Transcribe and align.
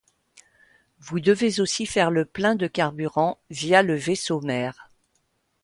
Vous 0.99 1.19
devez 1.19 1.59
aussi 1.59 1.85
faire 1.85 2.09
le 2.09 2.25
plein 2.25 2.55
de 2.55 2.65
carburant 2.65 3.37
via 3.51 3.83
le 3.83 3.93
vaisseau 3.95 4.41
mère. 4.41 4.89